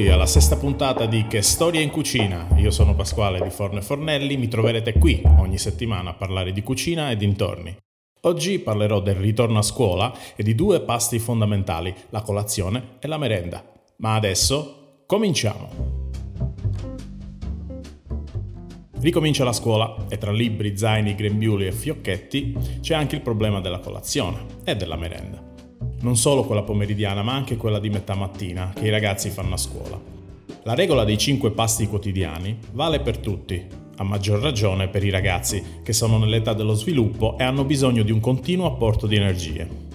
[0.00, 2.48] Benvenuti alla sesta puntata di Che Storia in Cucina.
[2.56, 6.62] Io sono Pasquale di Forno e Fornelli, mi troverete qui ogni settimana a parlare di
[6.62, 7.76] cucina e dintorni.
[8.22, 13.18] Oggi parlerò del ritorno a scuola e di due pasti fondamentali, la colazione e la
[13.18, 13.62] merenda.
[13.96, 16.08] Ma adesso cominciamo!
[19.00, 23.80] Ricomincia la scuola e tra libri, zaini, grembiuli e fiocchetti c'è anche il problema della
[23.80, 25.49] colazione e della merenda.
[26.02, 29.58] Non solo quella pomeridiana, ma anche quella di metà mattina che i ragazzi fanno a
[29.58, 30.00] scuola.
[30.62, 35.62] La regola dei 5 pasti quotidiani vale per tutti, a maggior ragione per i ragazzi
[35.82, 39.88] che sono nell'età dello sviluppo e hanno bisogno di un continuo apporto di energie.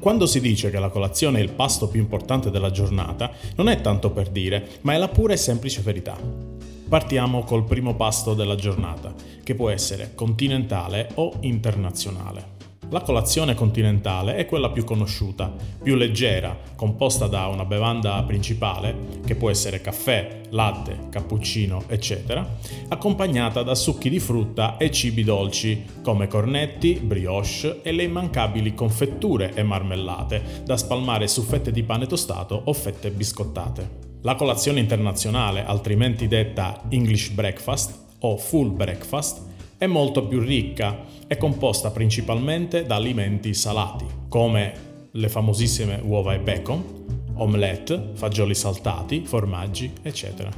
[0.00, 3.80] Quando si dice che la colazione è il pasto più importante della giornata, non è
[3.80, 6.47] tanto per dire, ma è la pura e semplice verità.
[6.88, 9.12] Partiamo col primo pasto della giornata,
[9.44, 12.56] che può essere continentale o internazionale.
[12.88, 19.34] La colazione continentale è quella più conosciuta, più leggera, composta da una bevanda principale, che
[19.34, 22.56] può essere caffè, latte, cappuccino, eccetera,
[22.88, 29.52] accompagnata da succhi di frutta e cibi dolci, come cornetti, brioche e le immancabili confetture
[29.52, 34.07] e marmellate, da spalmare su fette di pane tostato o fette biscottate.
[34.22, 39.46] La colazione internazionale, altrimenti detta English breakfast o full breakfast,
[39.78, 46.40] è molto più ricca, è composta principalmente da alimenti salati, come le famosissime uova e
[46.40, 50.50] bacon, omelette, fagioli saltati, formaggi, eccetera.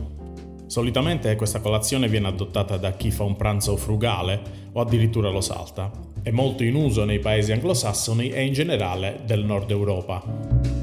[0.66, 4.40] Solitamente questa colazione viene adottata da chi fa un pranzo frugale
[4.72, 5.90] o addirittura lo salta.
[6.22, 10.79] È molto in uso nei paesi anglosassoni e in generale del nord Europa.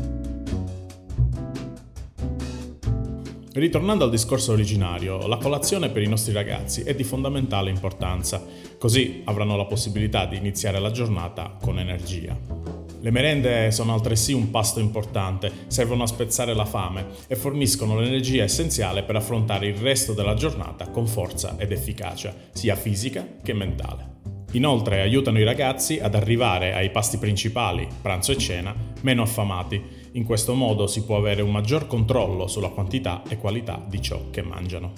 [3.57, 8.45] Ritornando al discorso originario, la colazione per i nostri ragazzi è di fondamentale importanza,
[8.77, 12.37] così avranno la possibilità di iniziare la giornata con energia.
[13.01, 18.43] Le merende sono altresì un pasto importante, servono a spezzare la fame e forniscono l'energia
[18.43, 24.17] essenziale per affrontare il resto della giornata con forza ed efficacia, sia fisica che mentale.
[24.51, 29.81] Inoltre aiutano i ragazzi ad arrivare ai pasti principali, pranzo e cena, meno affamati
[30.17, 34.29] in questo modo si può avere un maggior controllo sulla quantità e qualità di ciò
[34.31, 34.93] che mangiano.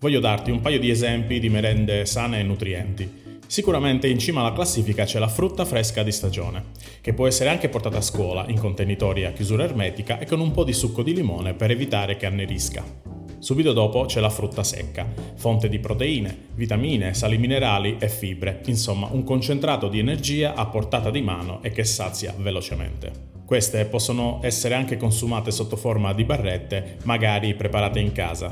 [0.00, 3.22] Voglio darti un paio di esempi di merende sane e nutrienti.
[3.46, 7.68] Sicuramente in cima alla classifica c'è la frutta fresca di stagione, che può essere anche
[7.68, 11.14] portata a scuola in contenitori a chiusura ermetica e con un po' di succo di
[11.14, 13.13] limone per evitare che annerisca.
[13.44, 19.08] Subito dopo c'è la frutta secca, fonte di proteine, vitamine, sali minerali e fibre, insomma
[19.10, 23.12] un concentrato di energia a portata di mano e che sazia velocemente.
[23.44, 28.50] Queste possono essere anche consumate sotto forma di barrette, magari preparate in casa.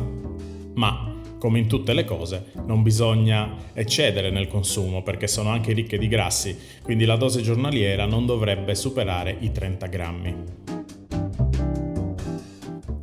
[0.74, 5.96] Ma come in tutte le cose, non bisogna eccedere nel consumo perché sono anche ricche
[5.96, 10.71] di grassi, quindi la dose giornaliera non dovrebbe superare i 30 grammi.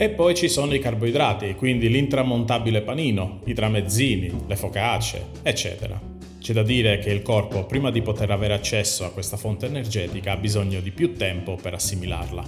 [0.01, 5.99] E poi ci sono i carboidrati, quindi l'intramontabile panino, i tramezzini, le focacce, eccetera.
[6.39, 10.31] C'è da dire che il corpo, prima di poter avere accesso a questa fonte energetica,
[10.31, 12.43] ha bisogno di più tempo per assimilarla.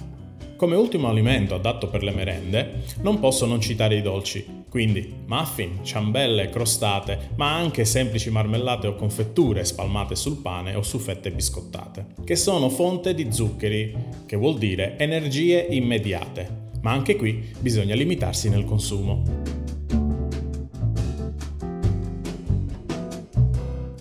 [0.56, 5.80] Come ultimo alimento adatto per le merende, non posso non citare i dolci, quindi muffin,
[5.82, 12.06] ciambelle, crostate, ma anche semplici marmellate o confetture spalmate sul pane o su fette biscottate,
[12.24, 18.48] che sono fonte di zuccheri, che vuol dire energie immediate, ma anche qui bisogna limitarsi
[18.48, 19.70] nel consumo.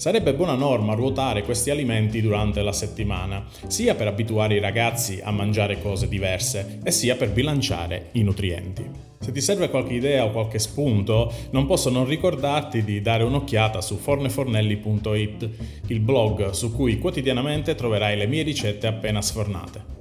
[0.02, 5.30] Sarebbe buona norma ruotare questi alimenti durante la settimana, sia per abituare i ragazzi a
[5.30, 8.84] mangiare cose diverse e sia per bilanciare i nutrienti.
[9.20, 13.80] Se ti serve qualche idea o qualche spunto, non posso non ricordarti di dare un'occhiata
[13.80, 15.50] su fornefornelli.it,
[15.86, 20.01] il blog su cui quotidianamente troverai le mie ricette appena sfornate.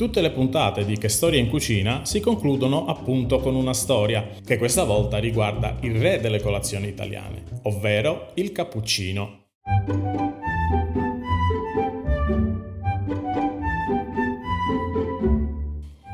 [0.00, 4.56] Tutte le puntate di Che Storia in Cucina si concludono appunto con una storia, che
[4.56, 9.48] questa volta riguarda il re delle colazioni italiane, ovvero il cappuccino.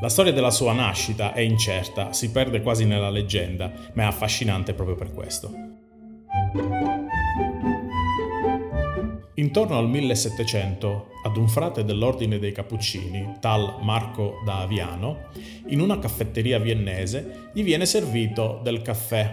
[0.01, 4.73] La storia della sua nascita è incerta, si perde quasi nella leggenda, ma è affascinante
[4.73, 5.49] proprio per questo.
[9.39, 15.27] Intorno al 1700, ad un frate dell'ordine dei Cappuccini, tal Marco da Aviano,
[15.67, 19.31] in una caffetteria viennese gli viene servito del caffè,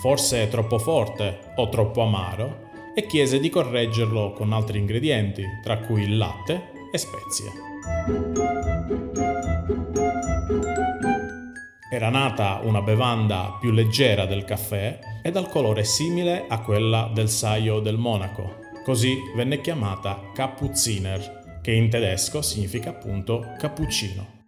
[0.00, 6.02] forse troppo forte o troppo amaro, e chiese di correggerlo con altri ingredienti, tra cui
[6.02, 7.52] il latte e spezie.
[11.88, 17.28] Era nata una bevanda più leggera del caffè e dal colore simile a quella del
[17.28, 18.69] saio del Monaco.
[18.84, 24.38] Così venne chiamata Kaputziner, che in tedesco significa appunto cappuccino.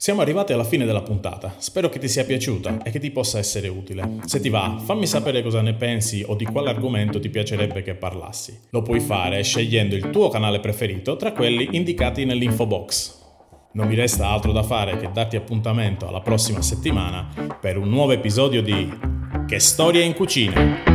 [0.00, 3.38] Siamo arrivati alla fine della puntata, spero che ti sia piaciuta e che ti possa
[3.38, 4.18] essere utile.
[4.26, 7.94] Se ti va, fammi sapere cosa ne pensi o di quale argomento ti piacerebbe che
[7.94, 8.56] parlassi.
[8.70, 13.16] Lo puoi fare scegliendo il tuo canale preferito tra quelli indicati nell'info box.
[13.72, 18.12] Non mi resta altro da fare che darti appuntamento alla prossima settimana per un nuovo
[18.12, 18.88] episodio di
[19.46, 20.87] Che storia in cucina!